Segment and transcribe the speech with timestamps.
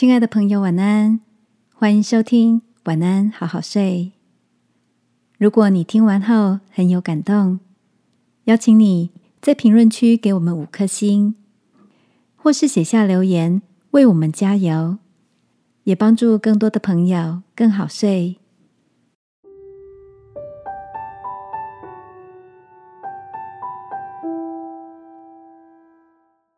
[0.00, 1.20] 亲爱的朋友，晚安！
[1.74, 4.12] 欢迎收听《晚安，好好睡》。
[5.36, 7.60] 如果你听完后很有感动，
[8.44, 9.10] 邀请你
[9.42, 11.34] 在评论区给我们五颗星，
[12.34, 13.60] 或是写下留言
[13.90, 14.96] 为我们加油，
[15.84, 18.38] 也帮助更多的朋友更好睡。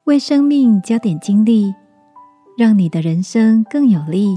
[0.04, 1.74] 为生命加点精力。
[2.56, 4.36] 让你的人生更有力。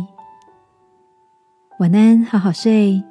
[1.80, 3.04] 晚安，好好睡，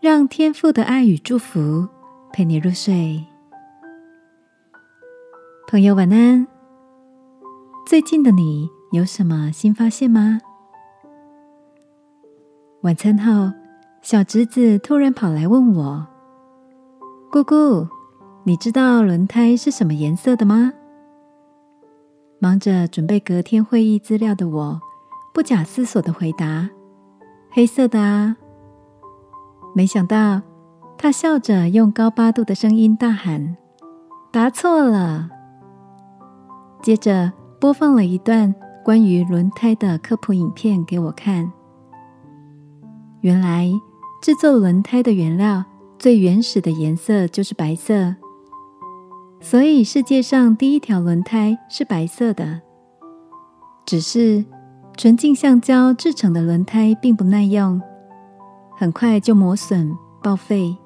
[0.00, 1.88] 让天父的爱与祝福
[2.32, 3.24] 陪你入睡。
[5.66, 6.46] 朋友，晚安。
[7.86, 10.38] 最近的你有什么新发现吗？
[12.82, 13.50] 晚餐后，
[14.02, 16.06] 小侄子突然跑来问我
[17.32, 17.88] ：“姑姑，
[18.44, 20.74] 你知道轮胎是什么颜色的吗？”
[22.40, 24.80] 忙着准备隔天会议资料的我，
[25.34, 26.70] 不假思索的回答
[27.50, 28.36] ：“黑色的啊！”
[29.74, 30.42] 没想到
[30.96, 33.56] 他笑着用高八度的声音大喊
[34.30, 35.30] ：“答错了！”
[36.80, 41.52] 接着播放了一段关于轮胎的科普影片给我看。
[43.20, 43.68] 原来
[44.22, 45.64] 制作轮胎的原料
[45.98, 48.14] 最原始的颜色就是白色。
[49.50, 52.60] 所以，世界上第一条轮胎是白色的。
[53.86, 54.44] 只是
[54.94, 57.80] 纯净橡胶制成的轮胎并不耐用，
[58.76, 59.90] 很快就磨损
[60.22, 60.76] 报废。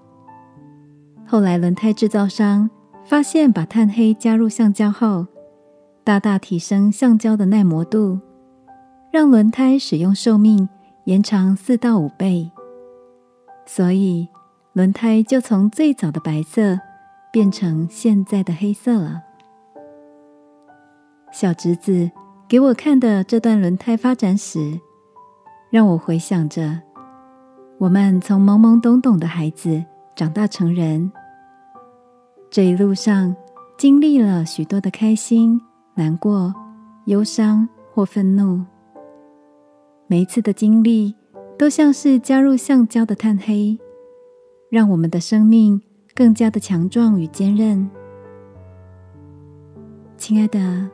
[1.26, 2.70] 后来，轮胎制造商
[3.04, 5.26] 发现，把碳黑加入橡胶后，
[6.04, 8.20] 大大提升橡胶的耐磨度，
[9.12, 10.68] 让轮胎使用寿命
[11.06, 12.48] 延长四到五倍。
[13.66, 14.28] 所以，
[14.72, 16.78] 轮胎就从最早的白色。
[17.32, 19.22] 变成现在的黑色了。
[21.32, 22.10] 小侄子
[22.46, 24.78] 给我看的这段轮胎发展史，
[25.70, 26.82] 让我回想着
[27.78, 29.82] 我们从懵懵懂懂的孩子
[30.14, 31.10] 长大成人，
[32.50, 33.34] 这一路上
[33.78, 35.58] 经历了许多的开心、
[35.94, 36.54] 难过、
[37.06, 38.62] 忧伤或愤怒。
[40.06, 41.14] 每一次的经历，
[41.58, 43.78] 都像是加入橡胶的炭黑，
[44.68, 45.80] 让我们的生命。
[46.14, 47.88] 更加的强壮与坚韧，
[50.18, 50.86] 亲爱的，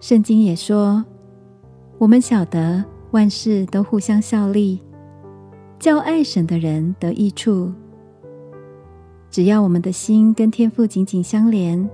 [0.00, 1.04] 圣经也说，
[1.98, 4.80] 我们晓得万事都互相效力，
[5.78, 7.70] 叫爱神的人得益处。
[9.30, 11.88] 只要我们的心跟天父紧紧相连，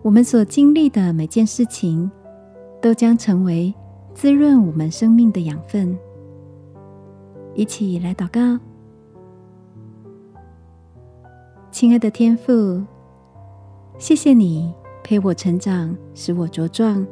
[0.00, 2.10] 我们所经历的每件事情，
[2.80, 3.72] 都将成为
[4.14, 5.96] 滋润我们生命的养分。
[7.54, 8.58] 一起来祷告。
[11.82, 12.80] 亲爱的天父，
[13.98, 14.72] 谢谢你
[15.02, 17.04] 陪我成长，使我茁壮，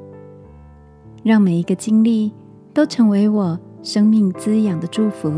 [1.24, 2.30] 让每一个经历
[2.72, 5.28] 都成为我生命滋养的祝福。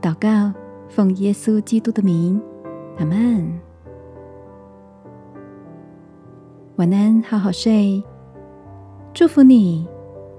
[0.00, 0.58] 祷告，
[0.88, 2.40] 奉耶稣基督的名，
[2.96, 3.60] 阿门。
[6.76, 8.02] 晚安，好好睡。
[9.12, 9.86] 祝福你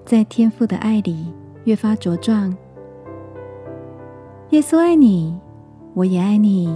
[0.03, 1.31] 在天父的爱里
[1.65, 2.57] 越发茁壮。
[4.49, 5.39] 耶稣爱你，
[5.93, 6.75] 我也爱你。